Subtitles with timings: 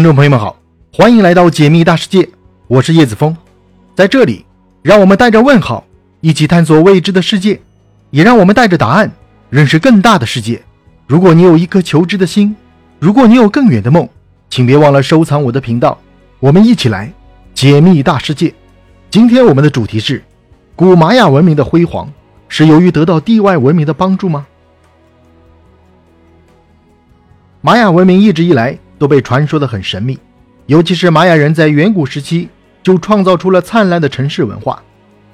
[0.00, 0.56] 听众朋友们好，
[0.94, 2.26] 欢迎来到解密大世界，
[2.68, 3.36] 我是叶子峰，
[3.94, 4.46] 在这里，
[4.80, 5.84] 让我们带着问号
[6.22, 7.60] 一起探索未知的世界，
[8.08, 9.12] 也让我们带着答案
[9.50, 10.62] 认识更大的世界。
[11.06, 12.56] 如果你有一颗求知的心，
[12.98, 14.08] 如果你有更远的梦，
[14.48, 16.00] 请别忘了收藏我的频道，
[16.38, 17.12] 我们一起来
[17.52, 18.54] 解密大世界。
[19.10, 20.24] 今天我们的主题是：
[20.74, 22.10] 古玛雅文明的辉煌
[22.48, 24.46] 是由于得到地外文明的帮助吗？
[27.60, 28.78] 玛雅文明一直以来。
[29.00, 30.18] 都被传说的很神秘，
[30.66, 32.50] 尤其是玛雅人在远古时期
[32.82, 34.82] 就创造出了灿烂的城市文化，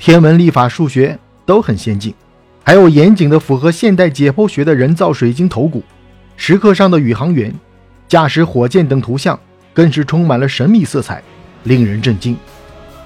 [0.00, 1.16] 天文、历法、数学
[1.46, 2.12] 都很先进，
[2.64, 5.80] 还有严谨的符合现代解剖学的人造水晶头骨，
[6.36, 7.54] 石刻上的宇航员
[8.08, 9.38] 驾驶火箭等图像
[9.72, 11.22] 更是充满了神秘色彩，
[11.62, 12.36] 令人震惊。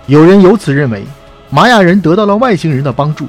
[0.07, 1.04] 有人由此认为，
[1.51, 3.27] 玛雅人得到了外星人的帮助，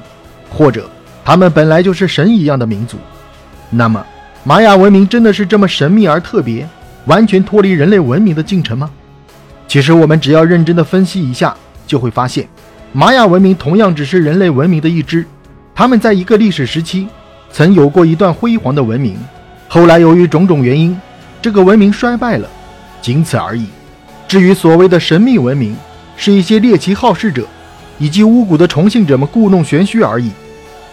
[0.48, 0.88] 或者
[1.26, 2.96] 他们本来就是神一样的民族。
[3.68, 4.02] 那么，
[4.44, 6.66] 玛雅文明真的是这么神秘而特别？
[7.08, 8.88] 完全脱离人类文明的进程吗？
[9.66, 11.56] 其实我们只要认真的分析一下，
[11.86, 12.46] 就会发现，
[12.92, 15.26] 玛雅文明同样只是人类文明的一支。
[15.74, 17.08] 他们在一个历史时期，
[17.50, 19.16] 曾有过一段辉煌的文明，
[19.68, 20.94] 后来由于种种原因，
[21.40, 22.46] 这个文明衰败了，
[23.00, 23.66] 仅此而已。
[24.26, 25.74] 至于所谓的神秘文明，
[26.16, 27.46] 是一些猎奇好事者
[27.98, 30.30] 以及巫蛊的崇信者们故弄玄虚而已。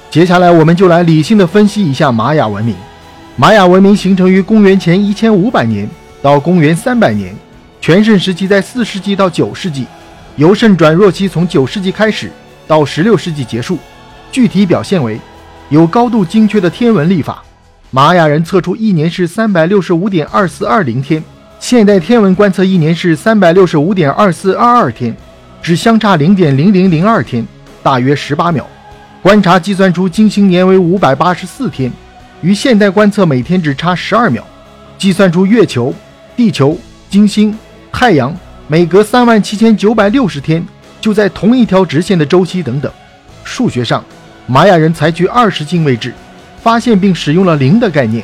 [0.09, 2.73] 接下来，我们就来理性的分析一下玛雅文明。
[3.35, 5.89] 玛雅文明形成于公元前一千五百年。
[6.21, 7.35] 到公元三百年，
[7.79, 9.85] 全盛时期在四世纪到九世纪，
[10.37, 12.31] 由盛转弱期从九世纪开始
[12.67, 13.77] 到十六世纪结束。
[14.31, 15.19] 具体表现为：
[15.69, 17.43] 有高度精确的天文历法，
[17.91, 21.23] 玛雅人测出一年是三百六十五点二四二零天，
[21.59, 25.15] 现代天文观测一年是三百六十五点二四二二天，
[25.61, 27.45] 只相差零点零零零二天，
[27.83, 28.67] 大约十八秒。
[29.21, 31.91] 观察计算出金星年为五百八十四天，
[32.41, 34.43] 与现代观测每天只差十二秒。
[34.97, 35.93] 计算出月球。
[36.35, 36.77] 地球、
[37.09, 37.57] 金星、
[37.91, 38.35] 太阳
[38.67, 40.65] 每隔三万七千九百六十天
[40.99, 42.91] 就在同一条直线的周期等等。
[43.43, 44.03] 数学上，
[44.45, 46.13] 玛雅人采取二十进位制，
[46.61, 48.23] 发现并使用了零的概念。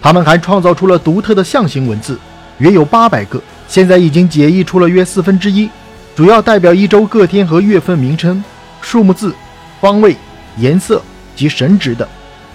[0.00, 2.18] 他们还创造出了独特的象形文字，
[2.58, 5.68] 约有八百个，现在已经解译出了约四分之一，
[6.14, 8.42] 主要代表一周各天和月份名称、
[8.80, 9.34] 数目字、
[9.80, 10.16] 方位、
[10.56, 11.02] 颜色
[11.34, 12.06] 及神职等，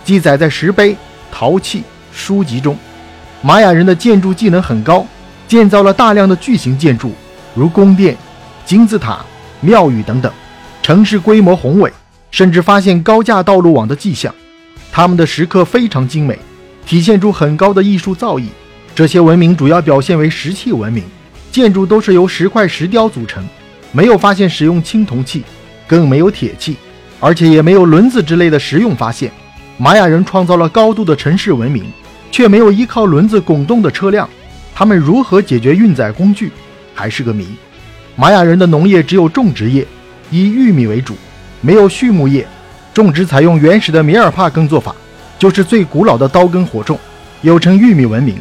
[0.05, 0.95] 记载在石碑、
[1.31, 1.83] 陶器、
[2.13, 2.77] 书籍中。
[3.45, 5.05] 玛雅人的建筑技能很高，
[5.47, 7.13] 建造了大量的巨型建筑，
[7.53, 8.17] 如宫殿、
[8.65, 9.23] 金字塔、
[9.61, 10.33] 庙宇等等，
[10.81, 11.93] 城市规模宏伟，
[12.31, 14.33] 甚至发现高架道路网的迹象。
[14.91, 16.39] 他们的石刻非常精美，
[16.87, 18.47] 体现出很高的艺术造诣。
[18.95, 21.03] 这些文明主要表现为石器文明，
[21.51, 23.47] 建筑都是由石块、石雕组成，
[23.91, 25.43] 没有发现使用青铜器，
[25.85, 26.77] 更没有铁器，
[27.19, 29.31] 而且也没有轮子之类的实用发现。
[29.77, 31.85] 玛雅人创造了高度的城市文明。
[32.35, 34.29] 却没有依靠轮子滚动的车辆，
[34.73, 36.51] 他们如何解决运载工具
[36.93, 37.47] 还是个谜。
[38.17, 39.87] 玛雅人的农业只有种植业，
[40.29, 41.15] 以玉米为主，
[41.61, 42.45] 没有畜牧业，
[42.93, 44.93] 种植采用原始的米尔帕耕作法，
[45.39, 46.99] 就是最古老的刀耕火种，
[47.41, 48.35] 又称玉米文明。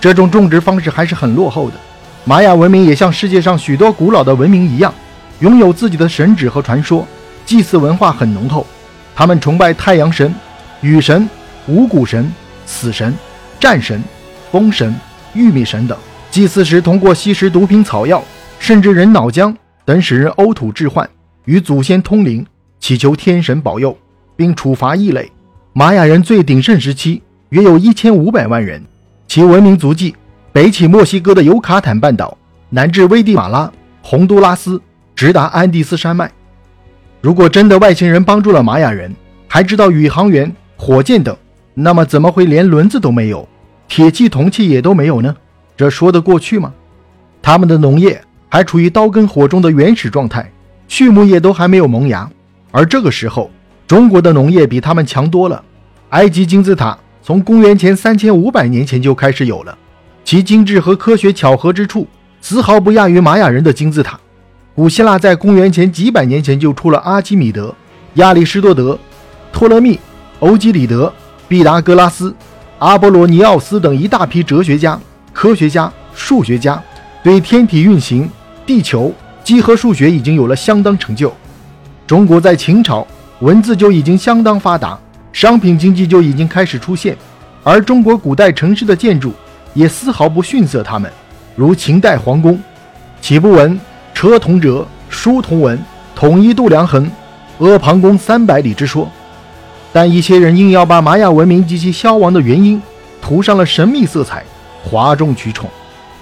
[0.00, 1.74] 这种种植方式还是很落后的。
[2.24, 4.90] 玛雅文明也像世界上许多古老的文明一样，
[5.40, 7.06] 拥有自己的神祇和传说，
[7.44, 8.66] 祭祀文化很浓厚。
[9.14, 10.34] 他们崇拜太阳神、
[10.80, 11.28] 雨神、
[11.66, 12.32] 五谷神、
[12.64, 13.14] 死神。
[13.58, 14.02] 战神、
[14.50, 14.94] 风神、
[15.34, 15.96] 玉米神等，
[16.30, 18.22] 祭祀时通过吸食毒品、草药，
[18.58, 19.54] 甚至人脑浆
[19.84, 21.08] 等使人呕吐致幻，
[21.44, 22.44] 与祖先通灵，
[22.78, 23.96] 祈求天神保佑，
[24.36, 25.30] 并处罚异类。
[25.72, 28.82] 玛雅人最鼎盛时期约有一千五百万人，
[29.26, 30.14] 其文明足迹
[30.52, 32.36] 北起墨西哥的尤卡坦半岛，
[32.70, 33.70] 南至危地马拉、
[34.02, 34.80] 洪都拉斯，
[35.16, 36.30] 直达安第斯山脉。
[37.20, 39.14] 如果真的外星人帮助了玛雅人，
[39.48, 41.36] 还知道宇航员、火箭等。
[41.74, 43.48] 那么怎么会连轮子都没有，
[43.88, 45.34] 铁器铜器也都没有呢？
[45.76, 46.72] 这说得过去吗？
[47.42, 50.48] 他们的农业还处于刀耕火种的原始状态，
[50.86, 52.30] 畜牧业都还没有萌芽。
[52.70, 53.50] 而这个时候，
[53.88, 55.62] 中国的农业比他们强多了。
[56.10, 59.76] 埃及金字塔从公元前三千五百年前就开始有了，
[60.24, 62.06] 其精致和科学巧合之处
[62.40, 64.18] 丝毫不亚于玛雅人的金字塔。
[64.76, 67.74] 古希腊在公元前几百年前就出了阿基米德、
[68.14, 68.96] 亚里士多德、
[69.52, 69.98] 托勒密、
[70.38, 71.12] 欧几里得。
[71.46, 72.34] 毕达哥拉斯、
[72.78, 74.98] 阿波罗尼奥斯等一大批哲学家、
[75.32, 76.82] 科学家、数学家，
[77.22, 78.28] 对天体运行、
[78.64, 79.12] 地球、
[79.42, 81.32] 几何数学已经有了相当成就。
[82.06, 83.06] 中国在秦朝，
[83.40, 84.98] 文字就已经相当发达，
[85.32, 87.16] 商品经济就已经开始出现，
[87.62, 89.32] 而中国古代城市的建筑
[89.74, 91.10] 也丝毫不逊色他们。
[91.54, 92.58] 如秦代皇宫，
[93.20, 93.78] 岂不闻
[94.14, 95.78] 车同辙，书同文，
[96.14, 97.10] 统一度量衡，
[97.58, 99.10] 阿房宫三百里之说？
[99.94, 102.82] 但一些人硬要把玛雅文明及其消亡的原因
[103.22, 104.42] 涂上了神秘色彩，
[104.82, 105.70] 哗众取宠。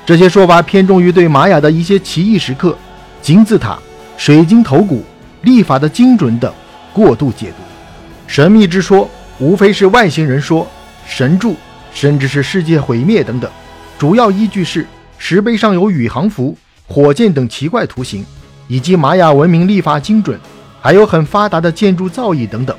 [0.04, 2.76] 这些说法偏重于对玛雅的一些奇异石刻、
[3.22, 3.78] 金字塔、
[4.18, 5.02] 水晶头骨、
[5.40, 6.52] 历法的精准等
[6.92, 7.62] 过度解读。
[8.26, 9.08] 神秘之说
[9.38, 10.68] 无非是外星人说、
[11.06, 11.56] 神助，
[11.94, 13.50] 甚至是世界毁灭等等。
[13.98, 14.86] 主要依据是
[15.16, 16.54] 石碑上有宇航服、
[16.86, 18.22] 火箭等奇怪图形，
[18.68, 20.38] 以及玛雅文明历法精准，
[20.78, 22.76] 还有很发达的建筑造诣等等。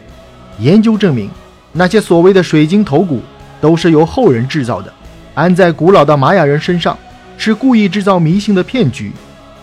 [0.60, 1.30] 研究证明，
[1.72, 3.22] 那些所谓的水晶头骨
[3.60, 4.94] 都是由后人制造的，
[5.34, 6.98] 安在古老的玛雅人身上。
[7.36, 9.12] 是故意制造迷信的骗局，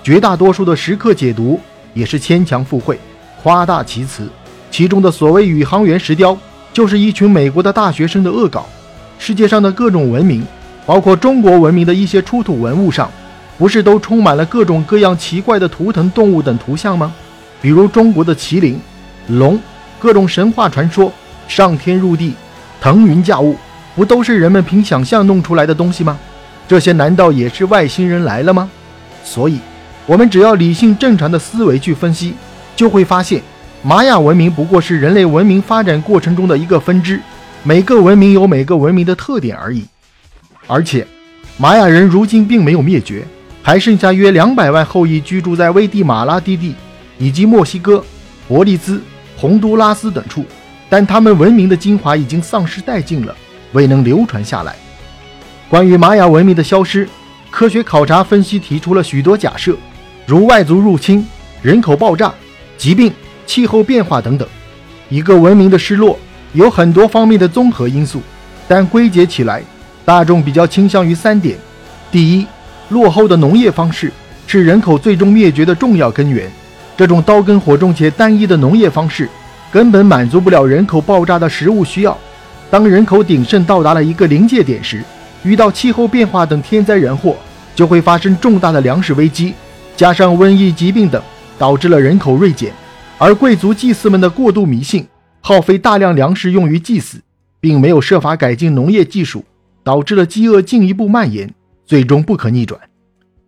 [0.03, 1.59] 绝大多数的时刻解读
[1.95, 2.99] 也是牵强附会、
[3.41, 4.29] 夸大其词。
[4.73, 6.37] 其中的所谓宇航员石雕，
[6.73, 8.67] 就是一群美国的大学生的恶搞。
[9.19, 10.45] 世界上的各种文明，
[10.85, 13.09] 包括中国文明的一些出土文物上，
[13.57, 17.15] 不是都充满了各种各样奇怪的图腾、动物等图像吗？
[17.63, 18.79] 比如中国的麒麟、
[19.29, 19.59] 龙，
[20.01, 21.13] 各种神话传说，
[21.47, 22.35] 上天入地、
[22.81, 23.55] 腾云驾雾，
[23.95, 26.19] 不都是人们凭想象弄出来的东西吗？
[26.67, 28.71] 这些难道也是外星人来了吗？
[29.23, 29.59] 所以，
[30.07, 32.35] 我们只要理性正常的思维去分析，
[32.75, 33.43] 就会发现，
[33.83, 37.21] 玛雅文明不过是人类文明发展过程中的一个分支，
[37.63, 39.85] 每个文明有每个文明的特点而已。
[40.67, 41.07] 而且，
[41.59, 43.25] 玛雅人如今并没有灭绝，
[43.63, 46.75] 还剩下约两百万后裔居住在危地马拉低地
[47.19, 48.03] 以及墨西哥、
[48.49, 49.03] 伯利兹、
[49.41, 50.45] 洪都拉斯等处，
[50.91, 53.35] 但他们文明的精华已经丧失殆尽了，
[53.73, 54.77] 未能流传下来。
[55.67, 57.09] 关于玛雅文明的消失，
[57.51, 59.75] 科学考察分析提出了许多假设，
[60.27, 61.27] 如外族入侵、
[61.63, 62.35] 人口爆炸、
[62.77, 63.11] 疾病、
[63.47, 64.47] 气候变化等等。
[65.09, 66.19] 一个文明的失落
[66.53, 68.21] 有很多方面的综合因素，
[68.69, 69.63] 但归结起来，
[70.05, 71.57] 大众比较倾向于三点：
[72.13, 72.47] 第一，
[72.91, 74.13] 落后的农业方式
[74.47, 76.53] 是人口最终灭绝的重要根源。
[77.01, 79.27] 这种刀耕火种且单一的农业方式，
[79.73, 82.15] 根本满足不了人口爆炸的食物需要。
[82.71, 85.03] 当人口鼎盛到达了一个临界点时，
[85.43, 87.39] 遇到气候变化等天灾人祸，
[87.75, 89.55] 就会发生重大的粮食危机，
[89.97, 91.23] 加上瘟疫、疾病等，
[91.57, 92.71] 导致了人口锐减。
[93.17, 95.09] 而贵族祭司们的过度迷信，
[95.41, 97.19] 耗费大量粮食用于祭祀，
[97.61, 99.43] 并没有设法改进农业技术，
[99.83, 101.51] 导致了饥饿进一步蔓延，
[101.87, 102.79] 最终不可逆转。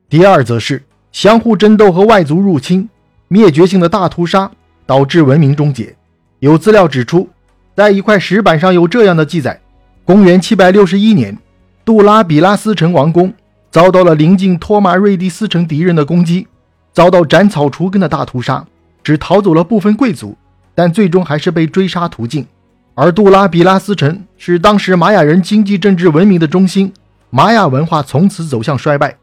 [0.08, 0.82] 第二，则是
[1.12, 2.88] 相互争斗和外族入侵、
[3.32, 4.50] 灭绝性的大屠杀，
[4.84, 5.96] 导致文明终结。
[6.40, 7.30] 有资料指出，
[7.74, 9.58] 在一块石板上有这样的记载：
[10.04, 11.38] 公元七百六十一年。
[11.82, 13.32] 杜拉比拉斯城王宫
[13.70, 16.46] 遭到了临近托马瑞蒂斯城敌人的攻击，
[16.92, 18.66] 遭到斩草除根的大屠杀，
[19.02, 20.36] 只逃走了部分贵族，
[20.74, 22.46] 但最终还是被追杀屠尽。
[22.94, 26.92] 而杜拉比拉斯城是当时玛雅人经济政治文明的中心，
[27.30, 29.16] 玛雅文化从此走向衰败。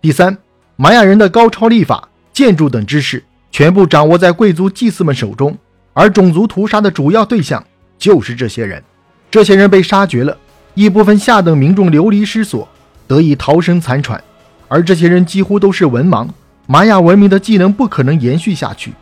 [0.00, 0.38] 第三，
[0.76, 3.22] 玛雅人的高超历法、建筑等知识
[3.54, 5.56] 全部掌握在贵族祭司们手中，
[5.92, 7.64] 而种族屠杀的主要对象
[7.96, 8.82] 就是这些人，
[9.30, 10.36] 这些人被杀绝了。
[10.74, 12.68] 一部分下等民众流离失所，
[13.06, 14.20] 得以逃生残喘，
[14.66, 16.26] 而这些人几乎都是文盲。
[16.66, 18.92] 玛雅文明的技能不可能延续下去。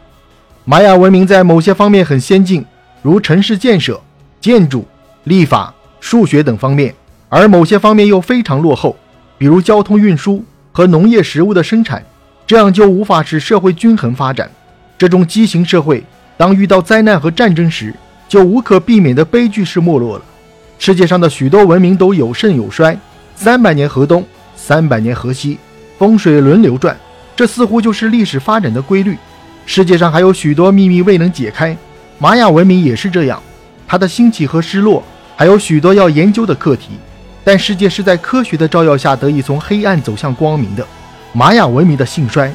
[0.66, 2.62] 玛雅文明在某些方面很先进，
[3.00, 3.99] 如城市建设、
[4.38, 4.87] 建筑、
[5.25, 6.93] 立法、数学等方面；
[7.31, 8.94] 而某些方面又非常落后，
[9.38, 12.04] 比如交通运输和农业食物的生产，
[12.52, 14.50] 这样就无法使社会均衡发展。
[14.99, 16.04] 这种畸形社会，
[16.37, 17.94] 当遇到灾难和战争时，
[18.28, 20.25] 就无可避免的悲剧式没落了。
[20.78, 22.94] 世界上的许多文明都有盛有衰，
[23.35, 24.23] 三百年河东，
[24.54, 25.56] 三百年河西，
[25.97, 26.94] 风水轮流转，
[27.35, 29.16] 这似乎就是历史发展的规律。
[29.64, 31.75] 世界上还有许多秘密未能解开，
[32.18, 33.42] 玛雅文明也是这样，
[33.88, 35.02] 它的兴起和失落
[35.37, 36.90] 还有许多要研究的课题。
[37.42, 40.87] 但世界是在科学的照耀下得以从黑暗走向光明的，
[41.34, 42.52] 玛雅文明的兴衰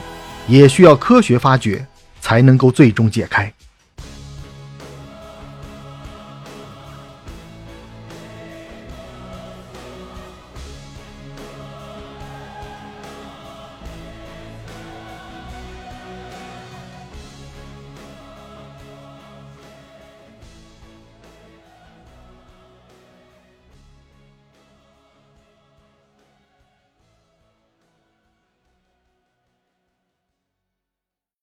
[0.48, 1.84] 也需要科学发掘
[2.22, 3.52] 才能够最终解开。